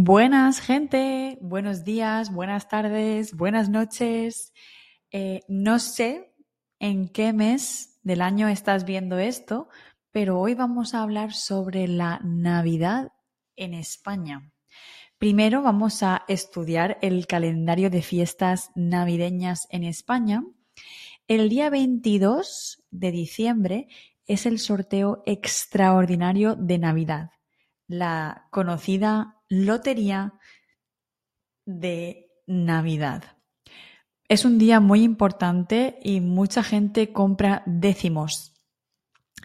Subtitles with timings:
[0.00, 1.38] Buenas, gente.
[1.40, 4.52] Buenos días, buenas tardes, buenas noches.
[5.10, 6.36] Eh, no sé
[6.78, 9.68] en qué mes del año estás viendo esto,
[10.12, 13.10] pero hoy vamos a hablar sobre la Navidad
[13.56, 14.52] en España.
[15.18, 20.44] Primero vamos a estudiar el calendario de fiestas navideñas en España.
[21.26, 23.88] El día 22 de diciembre
[24.26, 27.30] es el sorteo extraordinario de Navidad,
[27.88, 30.34] la conocida Lotería
[31.64, 33.38] de Navidad.
[34.28, 38.52] Es un día muy importante y mucha gente compra décimos.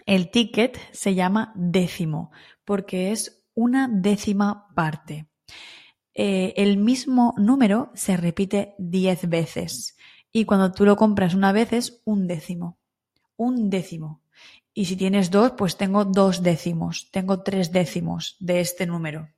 [0.04, 2.32] El ticket se llama décimo
[2.66, 5.26] porque es una décima parte.
[6.12, 9.96] Eh, el mismo número se repite diez veces
[10.32, 12.78] y cuando tú lo compras una vez es un décimo.
[13.36, 14.20] Un décimo.
[14.74, 19.33] Y si tienes dos, pues tengo dos décimos, tengo tres décimos de este número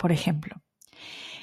[0.00, 0.62] por ejemplo.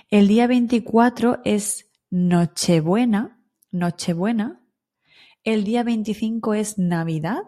[0.09, 4.63] El día 24 es Nochebuena, Nochebuena.
[5.43, 7.43] El día 25 es Navidad.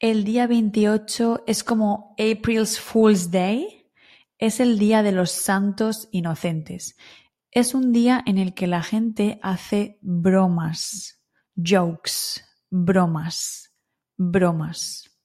[0.00, 3.88] El día 28 es como April's Fool's Day.
[4.36, 6.96] Es el día de los santos inocentes.
[7.52, 11.22] Es un día en el que la gente hace bromas,
[11.54, 13.72] jokes, bromas,
[14.16, 15.15] bromas.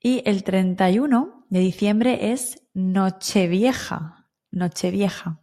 [0.00, 5.42] Y el 31 de diciembre es Nochevieja, Nochevieja.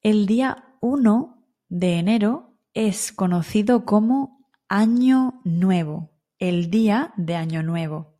[0.00, 8.18] El día 1 de enero es conocido como Año Nuevo, el día de Año Nuevo.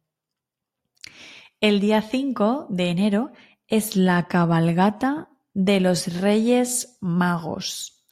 [1.61, 3.33] El día 5 de enero
[3.67, 8.07] es la cabalgata de los Reyes Magos.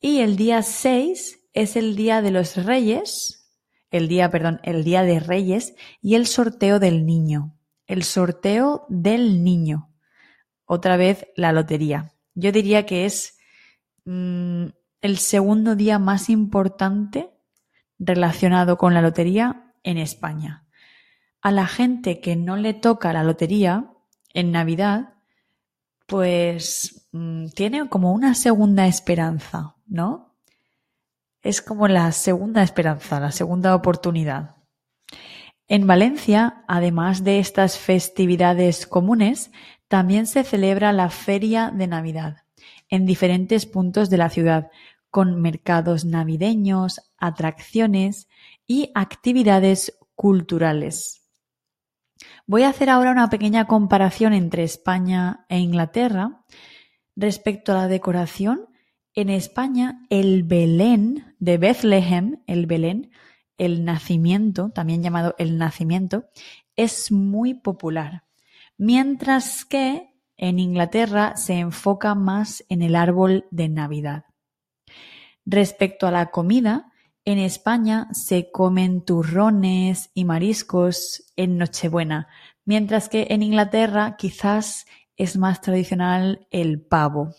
[0.00, 3.41] Y el día 6 es el día de los Reyes,
[3.92, 7.56] el día, perdón, el día de Reyes y el sorteo del niño.
[7.86, 9.92] El sorteo del niño
[10.72, 12.14] otra vez la lotería.
[12.34, 13.36] Yo diría que es
[14.06, 14.66] mm,
[15.02, 17.30] el segundo día más importante
[17.98, 20.64] relacionado con la lotería en España.
[21.42, 23.92] A la gente que no le toca la lotería
[24.32, 25.14] en Navidad,
[26.06, 30.31] pues mm, tiene como una segunda esperanza, ¿no?
[31.42, 34.56] Es como la segunda esperanza, la segunda oportunidad.
[35.68, 39.50] En Valencia, además de estas festividades comunes,
[39.88, 42.36] también se celebra la Feria de Navidad
[42.88, 44.70] en diferentes puntos de la ciudad,
[45.10, 48.28] con mercados navideños, atracciones
[48.66, 51.22] y actividades culturales.
[52.46, 56.44] Voy a hacer ahora una pequeña comparación entre España e Inglaterra
[57.16, 58.68] respecto a la decoración.
[59.14, 63.10] En España, el Belén de Bethlehem, el Belén,
[63.58, 66.24] el nacimiento, también llamado el nacimiento,
[66.76, 68.24] es muy popular
[68.82, 74.24] mientras que en Inglaterra se enfoca más en el árbol de Navidad.
[75.44, 76.90] Respecto a la comida,
[77.24, 82.26] en España se comen turrones y mariscos en Nochebuena,
[82.64, 84.86] mientras que en Inglaterra quizás
[85.16, 87.36] es más tradicional el pavo.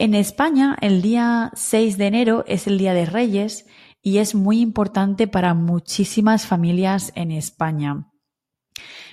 [0.00, 3.66] En España, el día 6 de enero es el Día de Reyes
[4.00, 8.10] y es muy importante para muchísimas familias en España.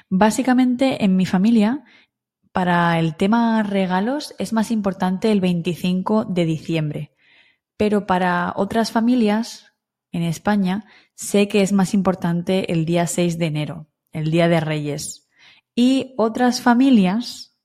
[0.10, 1.84] Básicamente, en mi familia,
[2.54, 7.12] para el tema regalos es más importante el 25 de diciembre,
[7.76, 9.74] pero para otras familias
[10.14, 14.62] en España sé que es más importante el día 6 de enero, el Día de
[14.62, 15.28] Reyes.
[15.76, 17.58] Y otras familias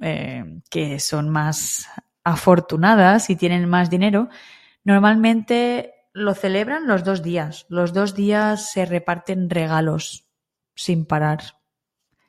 [0.00, 1.88] eh, que son más
[2.30, 4.28] afortunadas y tienen más dinero,
[4.84, 7.66] normalmente lo celebran los dos días.
[7.68, 10.26] Los dos días se reparten regalos
[10.74, 11.58] sin parar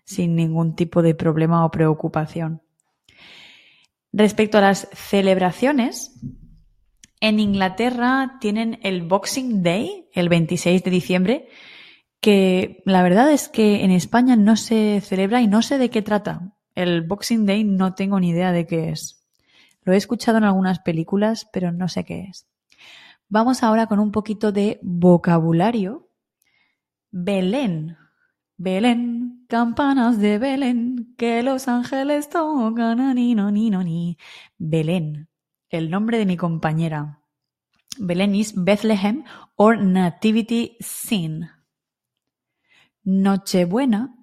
[0.09, 2.63] sin ningún tipo de problema o preocupación.
[4.11, 6.19] Respecto a las celebraciones,
[7.19, 11.47] en Inglaterra tienen el Boxing Day, el 26 de diciembre,
[12.21, 16.01] que la verdad es que en España no se celebra y no sé de qué
[16.01, 16.55] trata.
[16.73, 19.18] El Boxing Day no tengo ni idea de qué es.
[19.83, 22.47] Lo he escuchado en algunas películas, pero no sé qué es.
[23.27, 26.09] Vamos ahora con un poquito de vocabulario.
[27.11, 27.97] Belén.
[28.57, 34.17] Belén, Campanas de Belén, que los ángeles tocan, no, ni no, ni.
[34.57, 35.29] Belén,
[35.69, 37.21] el nombre de mi compañera.
[37.97, 39.23] Belén is Bethlehem
[39.55, 41.51] or Nativity Scene.
[43.03, 44.15] Nochebuena,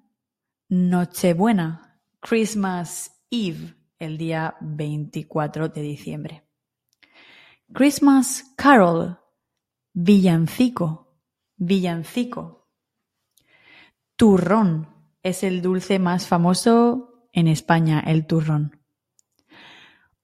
[0.69, 6.43] Nochebuena, Christmas Eve, el día 24 de diciembre.
[7.73, 9.19] Christmas Carol,
[9.93, 11.19] villancico,
[11.57, 12.69] villancico.
[14.15, 14.87] Turrón,
[15.23, 18.79] es el dulce más famoso en España, el turrón.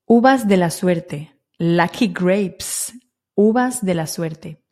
[0.05, 2.93] Uvas de la suerte, lucky grapes,
[3.35, 4.63] uvas de la suerte.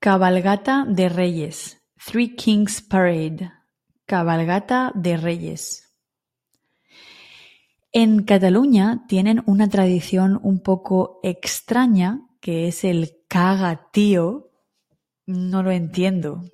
[0.00, 3.52] Cabalgata de Reyes, Three Kings Parade,
[4.06, 5.89] cabalgata de Reyes.
[7.92, 14.52] En Cataluña tienen una tradición un poco extraña que es el cagatío.
[15.26, 16.44] No lo entiendo.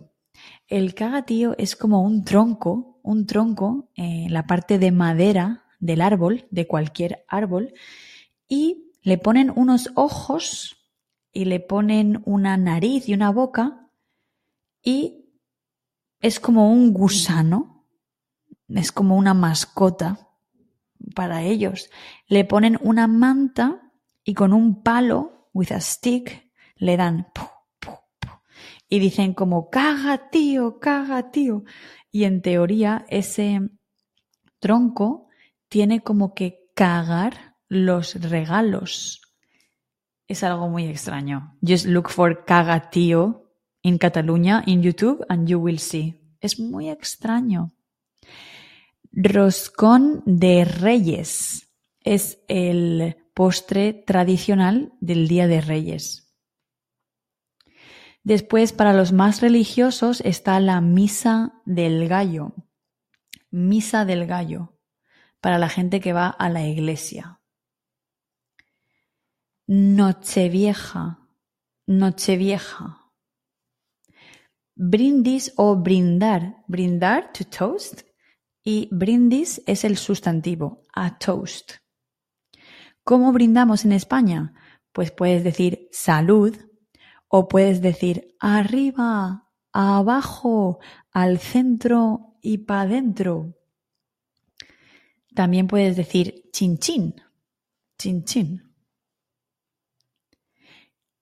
[0.66, 6.46] El cagatío es como un tronco, un tronco en la parte de madera del árbol,
[6.50, 7.74] de cualquier árbol,
[8.48, 10.88] y le ponen unos ojos
[11.32, 13.90] y le ponen una nariz y una boca
[14.82, 15.28] y
[16.20, 17.86] es como un gusano,
[18.68, 20.25] es como una mascota
[21.14, 21.90] para ellos.
[22.26, 23.92] Le ponen una manta
[24.24, 27.26] y con un palo, with a stick, le dan
[28.88, 31.64] y dicen como caga tío, caga tío.
[32.10, 33.60] Y en teoría ese
[34.58, 35.28] tronco
[35.68, 39.20] tiene como que cagar los regalos.
[40.28, 41.56] Es algo muy extraño.
[41.66, 43.52] Just look for caga tío
[43.82, 46.20] in Cataluña in YouTube and you will see.
[46.40, 47.75] Es muy extraño.
[49.18, 56.36] Roscón de Reyes es el postre tradicional del Día de Reyes.
[58.24, 62.52] Después, para los más religiosos, está la Misa del Gallo.
[63.50, 64.78] Misa del Gallo,
[65.40, 67.40] para la gente que va a la iglesia.
[69.66, 71.26] Nochevieja,
[71.86, 73.12] Nochevieja.
[74.74, 76.62] Brindis o brindar.
[76.68, 78.05] Brindar, to toast,
[78.66, 81.74] y brindis es el sustantivo, a toast.
[83.04, 84.54] ¿Cómo brindamos en España?
[84.90, 86.56] Pues puedes decir salud
[87.28, 90.80] o puedes decir arriba, abajo,
[91.12, 93.54] al centro y para adentro.
[95.32, 97.14] También puedes decir chin chin,
[97.96, 98.74] chin chin.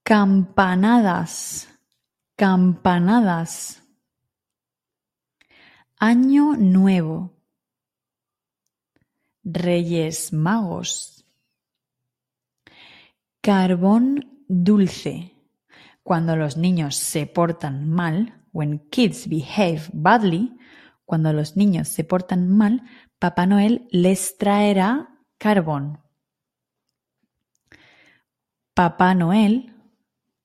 [0.03, 1.69] Campanadas,
[2.37, 3.83] campanadas.
[5.99, 7.34] Año Nuevo.
[9.45, 11.27] Reyes Magos.
[13.43, 15.33] Carbón dulce.
[16.03, 20.57] Cuando los niños se portan mal, when kids behave badly,
[21.05, 22.85] cuando los niños se portan mal,
[23.19, 26.01] Papá Noel les traerá carbón.
[28.73, 29.75] Papá Noel,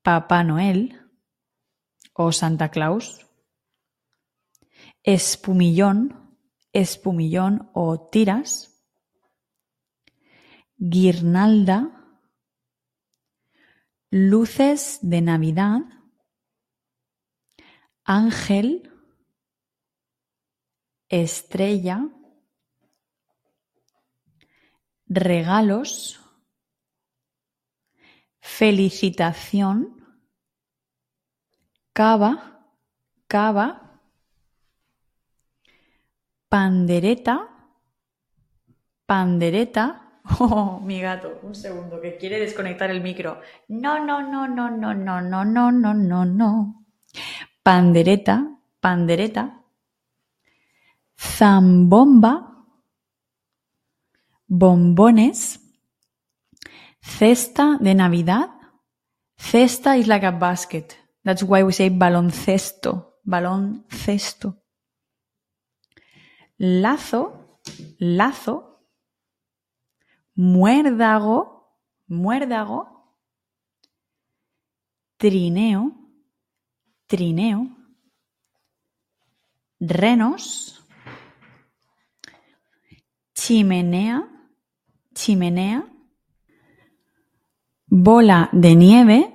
[0.02, 1.08] Papá Noel
[2.14, 3.26] o Santa Claus.
[5.04, 6.36] Espumillón,
[6.74, 8.69] espumillón o tiras
[10.80, 11.92] guirnalda,
[14.10, 15.82] luces de Navidad,
[18.06, 18.90] ángel,
[21.10, 22.10] estrella,
[25.08, 26.20] regalos,
[28.40, 29.98] felicitación,
[31.94, 32.66] cava,
[33.28, 34.02] cava,
[36.48, 37.48] pandereta,
[39.06, 43.42] pandereta, Oh, mi gato, un segundo, que quiere desconectar el micro.
[43.68, 46.86] No, no, no, no, no, no, no, no, no, no, no.
[47.64, 49.64] Pandereta, pandereta.
[51.18, 52.66] Zambomba.
[54.48, 55.60] Bombones.
[57.02, 58.50] Cesta de Navidad.
[59.38, 60.98] Cesta is like a basket.
[61.24, 63.20] That's why we say baloncesto.
[63.26, 64.62] Baloncesto.
[66.58, 67.60] Lazo.
[68.00, 68.69] Lazo
[70.40, 71.76] muérdago,
[72.08, 73.14] muérdago,
[75.18, 75.92] trineo,
[77.08, 77.68] trineo,
[79.82, 80.82] renos,
[83.34, 84.30] chimenea,
[85.14, 85.86] chimenea,
[87.88, 89.34] bola de nieve,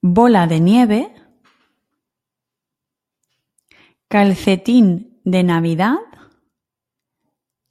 [0.00, 1.14] bola de nieve,
[4.08, 5.98] calcetín de Navidad,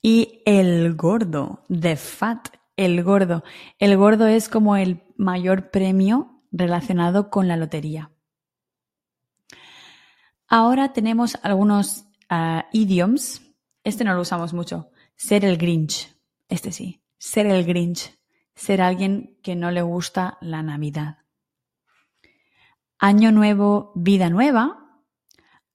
[0.05, 3.43] y el gordo, the fat, el gordo.
[3.79, 8.11] El gordo es como el mayor premio relacionado con la lotería.
[10.47, 13.41] Ahora tenemos algunos uh, idioms.
[13.85, 14.91] Este no lo usamos mucho.
[15.15, 16.13] Ser el Grinch.
[16.49, 17.01] Este sí.
[17.17, 18.19] Ser el Grinch.
[18.55, 21.19] Ser alguien que no le gusta la Navidad.
[22.99, 25.01] Año nuevo, vida nueva.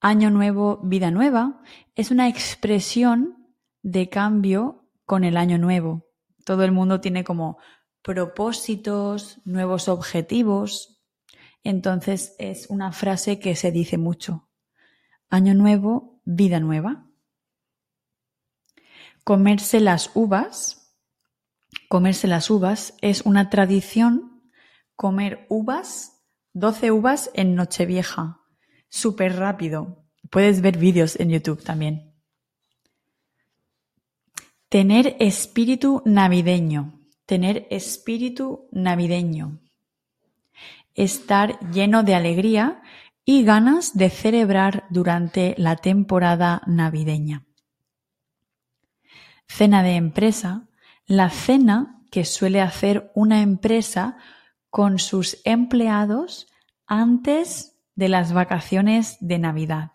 [0.00, 1.62] Año nuevo, vida nueva.
[1.96, 3.37] Es una expresión
[3.82, 6.06] de cambio con el año nuevo.
[6.44, 7.58] Todo el mundo tiene como
[8.02, 11.00] propósitos, nuevos objetivos.
[11.62, 14.48] Entonces es una frase que se dice mucho.
[15.28, 17.06] Año nuevo, vida nueva.
[19.24, 20.96] Comerse las uvas.
[21.88, 24.38] Comerse las uvas es una tradición
[24.98, 28.40] comer uvas, 12 uvas en Nochevieja.
[28.88, 30.04] Súper rápido.
[30.28, 32.07] Puedes ver vídeos en YouTube también.
[34.68, 37.00] Tener espíritu navideño.
[37.24, 39.60] Tener espíritu navideño.
[40.94, 42.82] Estar lleno de alegría
[43.24, 47.46] y ganas de celebrar durante la temporada navideña.
[49.46, 50.68] Cena de empresa.
[51.06, 54.18] La cena que suele hacer una empresa
[54.68, 56.46] con sus empleados
[56.86, 59.92] antes de las vacaciones de Navidad.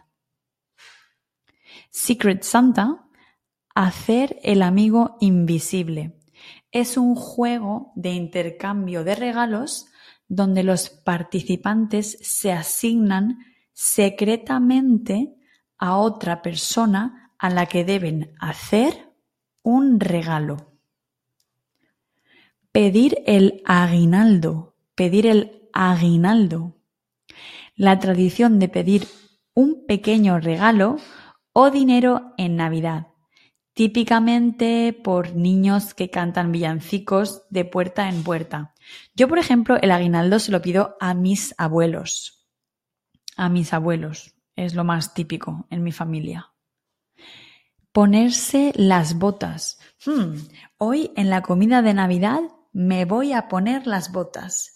[1.91, 3.03] Secret Santa
[3.75, 6.19] Hacer el amigo invisible.
[6.71, 9.87] Es un juego de intercambio de regalos
[10.27, 13.39] donde los participantes se asignan
[13.71, 15.33] secretamente
[15.79, 19.11] a otra persona a la que deben hacer
[19.63, 20.77] un regalo.
[22.71, 24.75] Pedir el aguinaldo.
[24.93, 26.77] Pedir el aguinaldo.
[27.75, 29.07] La tradición de pedir
[29.55, 30.97] un pequeño regalo
[31.53, 33.12] o dinero en Navidad
[33.73, 38.73] típicamente por niños que cantan villancicos de puerta en puerta.
[39.15, 42.47] Yo, por ejemplo, el aguinaldo se lo pido a mis abuelos.
[43.35, 44.35] A mis abuelos.
[44.55, 46.51] Es lo más típico en mi familia.
[47.91, 49.79] Ponerse las botas.
[50.05, 50.35] Hmm,
[50.77, 54.75] hoy en la comida de Navidad me voy a poner las botas.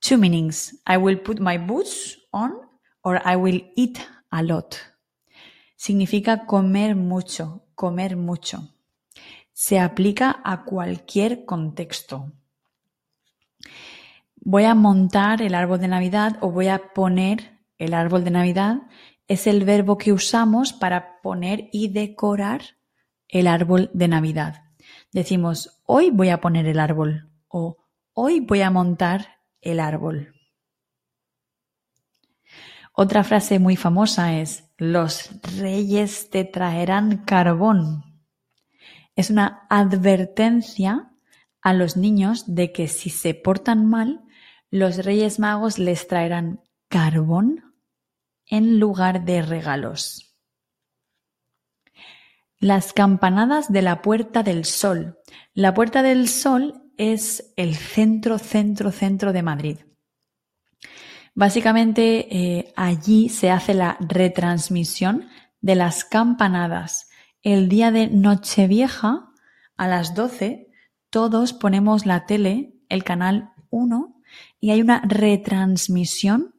[0.00, 0.82] Two meanings.
[0.86, 2.52] I will put my boots on
[3.02, 3.98] or I will eat
[4.30, 4.76] a lot.
[5.76, 8.68] Significa comer mucho, comer mucho.
[9.52, 12.30] Se aplica a cualquier contexto.
[14.36, 18.82] Voy a montar el árbol de Navidad o voy a poner el árbol de Navidad.
[19.26, 22.62] Es el verbo que usamos para poner y decorar
[23.26, 24.62] el árbol de Navidad.
[25.10, 27.78] Decimos, hoy voy a poner el árbol o
[28.12, 30.36] hoy voy a montar el árbol.
[32.92, 38.02] Otra frase muy famosa es, los reyes te traerán carbón.
[39.14, 41.12] Es una advertencia
[41.60, 44.24] a los niños de que si se portan mal,
[44.72, 47.76] los reyes magos les traerán carbón
[48.44, 50.34] en lugar de regalos.
[52.58, 55.16] Las campanadas de la Puerta del Sol.
[55.54, 59.78] La Puerta del Sol es el centro, centro, centro de Madrid.
[61.34, 65.28] Básicamente eh, allí se hace la retransmisión
[65.60, 67.08] de las campanadas.
[67.42, 69.30] El día de Nochevieja,
[69.76, 70.70] a las 12,
[71.10, 74.14] todos ponemos la tele, el canal 1,
[74.60, 76.54] y hay una retransmisión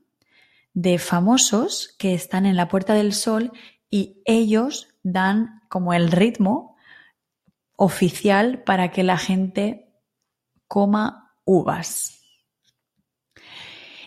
[0.74, 3.52] de famosos que están en la Puerta del Sol
[3.90, 6.76] y ellos dan como el ritmo
[7.76, 9.94] oficial para que la gente
[10.68, 12.23] coma uvas.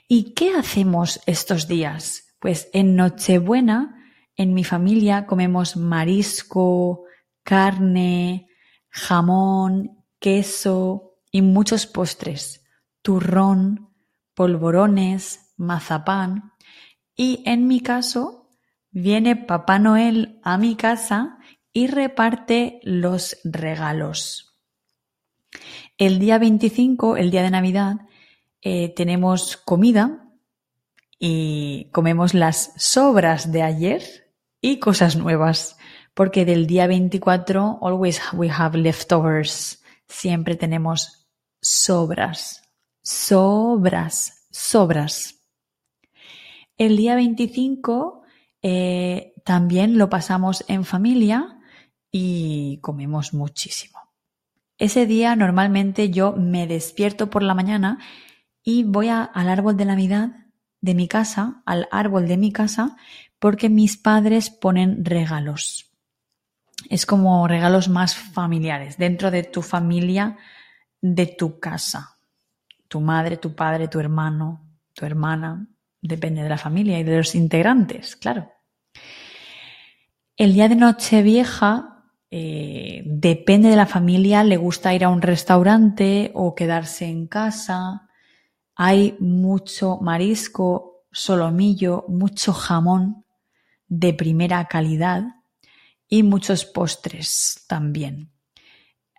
[0.08, 2.36] ¿Y qué hacemos estos días?
[2.38, 4.04] Pues en Nochebuena,
[4.36, 7.04] en mi familia comemos marisco,
[7.42, 8.48] carne,
[8.88, 12.64] jamón, queso y muchos postres,
[13.02, 13.90] turrón,
[14.34, 16.52] polvorones, mazapán.
[17.16, 18.50] Y en mi caso,
[18.90, 21.38] viene Papá Noel a mi casa
[21.72, 24.54] y reparte los regalos.
[25.98, 27.96] El día 25, el día de Navidad,
[28.62, 30.28] eh, tenemos comida
[31.18, 35.76] y comemos las sobras de ayer y cosas nuevas,
[36.14, 41.28] porque del día 24 always we have leftovers, siempre tenemos
[41.60, 42.62] sobras,
[43.02, 45.42] sobras, sobras.
[46.76, 48.22] El día 25
[48.62, 51.58] eh, también lo pasamos en familia
[52.10, 54.00] y comemos muchísimo.
[54.78, 57.98] Ese día normalmente yo me despierto por la mañana
[58.68, 60.30] y voy al árbol de Navidad
[60.80, 62.96] de mi casa, al árbol de mi casa,
[63.38, 65.92] porque mis padres ponen regalos.
[66.90, 70.36] Es como regalos más familiares, dentro de tu familia,
[71.00, 72.16] de tu casa.
[72.88, 75.68] Tu madre, tu padre, tu hermano, tu hermana,
[76.02, 78.50] depende de la familia y de los integrantes, claro.
[80.36, 86.32] El día de Nochevieja eh, depende de la familia, le gusta ir a un restaurante
[86.34, 88.05] o quedarse en casa
[88.76, 93.24] hay mucho marisco, solomillo, mucho jamón
[93.88, 95.24] de primera calidad
[96.08, 98.30] y muchos postres también.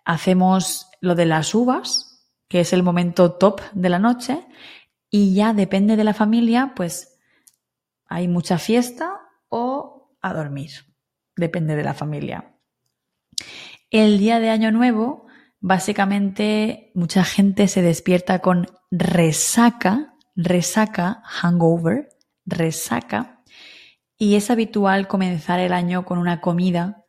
[0.04, 4.46] Hacemos lo de las uvas, que es el momento top de la noche,
[5.10, 7.18] y ya depende de la familia, pues
[8.06, 10.70] hay mucha fiesta o a dormir.
[11.36, 12.54] Depende de la familia.
[13.90, 15.27] El día de Año Nuevo,
[15.60, 22.08] básicamente mucha gente se despierta con resaca, resaca, hangover,
[22.44, 23.42] resaca,
[24.16, 27.04] y es habitual comenzar el año con una comida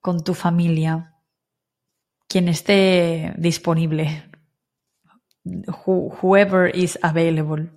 [0.00, 1.14] con tu familia,
[2.26, 4.30] quien esté disponible,
[5.44, 7.70] whoever is available.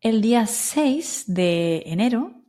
[0.00, 2.44] El día 6 de enero,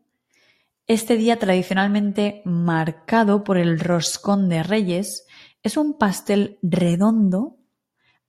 [0.85, 5.25] este día tradicionalmente marcado por el roscón de reyes,
[5.63, 7.57] es un pastel redondo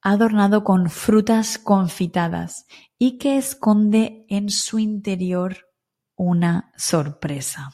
[0.02, 2.66] adornado con frutas confitadas
[2.98, 5.68] y que esconde en su interior
[6.16, 7.72] una sorpresa.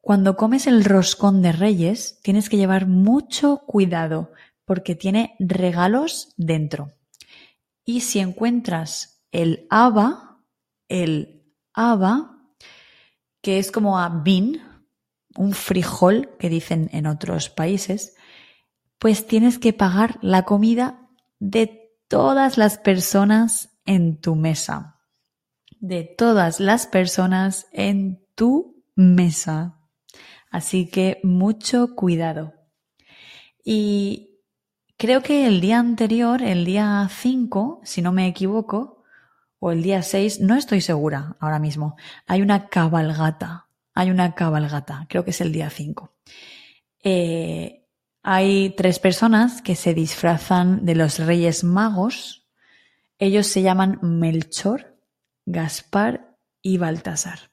[0.00, 4.32] Cuando comes el roscón de reyes, tienes que llevar mucho cuidado
[4.64, 6.92] porque tiene regalos dentro.
[7.84, 10.42] Y si encuentras el haba,
[10.88, 12.38] el haba,
[13.42, 14.67] que es como a bean,
[15.38, 18.14] un frijol que dicen en otros países,
[18.98, 25.00] pues tienes que pagar la comida de todas las personas en tu mesa.
[25.80, 29.78] De todas las personas en tu mesa.
[30.50, 32.54] Así que mucho cuidado.
[33.64, 34.28] Y
[35.00, 39.04] Creo que el día anterior, el día 5, si no me equivoco,
[39.60, 41.94] o el día 6, no estoy segura ahora mismo,
[42.26, 43.67] hay una cabalgata.
[43.98, 46.14] Hay una cabalgata, creo que es el día 5.
[47.02, 47.84] Eh,
[48.22, 52.46] hay tres personas que se disfrazan de los Reyes Magos.
[53.18, 54.98] Ellos se llaman Melchor,
[55.46, 57.50] Gaspar y Baltasar.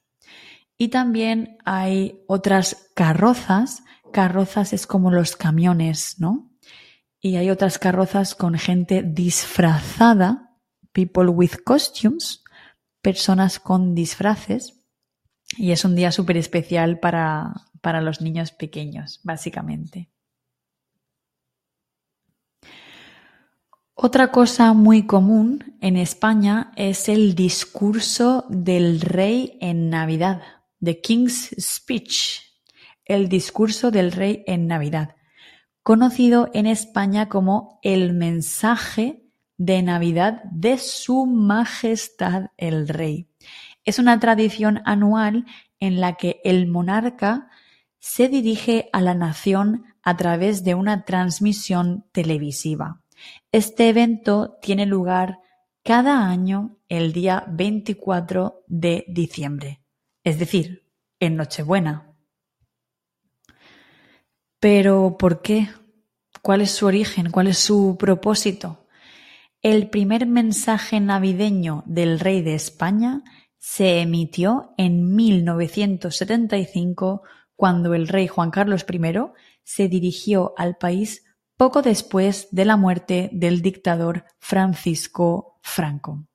[0.78, 3.82] Y también hay otras carrozas.
[4.12, 6.52] Carrozas es como los camiones, ¿no?
[7.26, 10.56] y hay otras carrozas con gente disfrazada,
[10.92, 12.44] people with costumes,
[13.02, 14.85] personas con disfraces,
[15.56, 20.10] y es un día súper especial para, para los niños pequeños, básicamente.
[23.94, 30.42] Otra cosa muy común en España es el discurso del rey en Navidad,
[30.82, 32.42] The King's Speech,
[33.04, 35.16] el discurso del rey en Navidad
[35.86, 39.22] conocido en España como el mensaje
[39.56, 43.28] de Navidad de Su Majestad el Rey.
[43.86, 45.46] Es una tradición anual
[45.78, 47.48] en la que el monarca
[47.98, 53.00] se dirige a la nación a través de una transmisión televisiva.
[53.52, 55.38] Este evento tiene lugar
[55.82, 59.80] cada año el día 24 de diciembre,
[60.24, 60.84] es decir,
[61.20, 62.12] en Nochebuena.
[64.58, 65.68] Pero ¿por qué?
[66.42, 67.30] ¿Cuál es su origen?
[67.30, 68.86] ¿Cuál es su propósito?
[69.62, 73.22] El primer mensaje navideño del rey de España
[73.58, 77.22] se emitió en 1975
[77.56, 79.00] cuando el rey Juan Carlos I
[79.64, 81.24] se dirigió al país
[81.56, 86.26] poco después de la muerte del dictador Francisco Franco.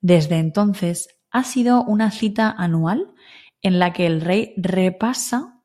[0.00, 3.14] Desde entonces ha sido una cita anual
[3.62, 5.60] en la que el rey repasa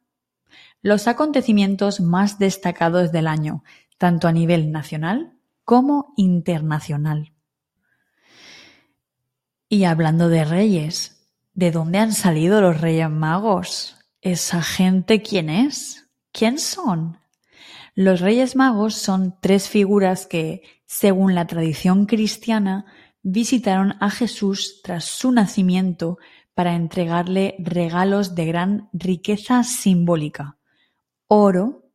[0.82, 3.64] los acontecimientos más destacados del año,
[3.98, 7.34] tanto a nivel nacional como internacional.
[9.74, 13.96] Y hablando de reyes, ¿de dónde han salido los reyes magos?
[14.20, 16.10] ¿Esa gente quién es?
[16.34, 17.20] ¿Quién son?
[17.96, 22.86] Los reyes magos son tres figuras que, según la tradición cristiana,
[23.22, 26.18] visitaron a Jesús tras su nacimiento
[26.54, 30.58] para entregarle regalos de gran riqueza simbólica,
[31.28, 31.94] oro,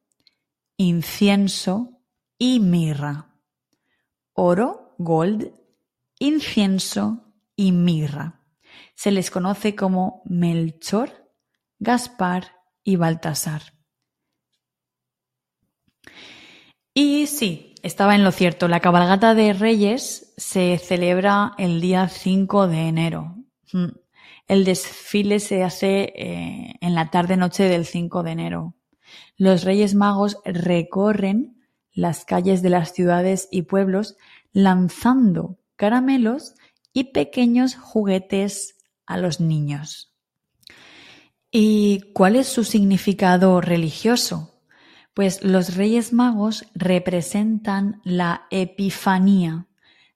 [0.78, 2.00] incienso
[2.38, 3.34] y mirra.
[4.32, 5.52] Oro, gold,
[6.18, 7.25] incienso
[7.56, 8.42] y mirra.
[8.94, 11.32] Se les conoce como Melchor,
[11.78, 12.52] Gaspar
[12.84, 13.74] y Baltasar.
[16.94, 22.68] Y sí, estaba en lo cierto, la cabalgata de Reyes se celebra el día 5
[22.68, 23.36] de enero.
[23.72, 23.88] Mm.
[24.48, 28.74] El desfile se hace eh, en la tarde-noche del 5 de enero.
[29.36, 31.60] Los Reyes Magos recorren
[31.92, 34.16] las calles de las ciudades y pueblos
[34.52, 36.54] lanzando caramelos
[36.96, 40.14] y pequeños juguetes a los niños.
[41.50, 44.62] ¿Y cuál es su significado religioso?
[45.12, 49.66] Pues los Reyes Magos representan la Epifanía,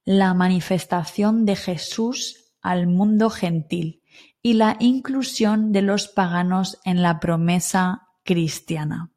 [0.06, 4.02] la manifestación de Jesús al mundo gentil
[4.40, 9.10] y la inclusión de los paganos en la promesa cristiana.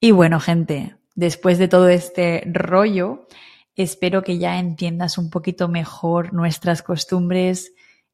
[0.00, 3.28] Y bueno, gente, después de todo este rollo,
[3.82, 7.72] espero que ya entiendas un poquito mejor nuestras costumbres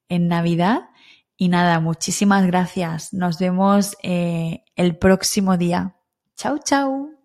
[0.09, 0.91] en Navidad
[1.37, 3.15] Y nada, muchísimas gracias.
[3.15, 5.97] Nos vemos eh, el próximo día.
[6.37, 7.20] Chao, chao.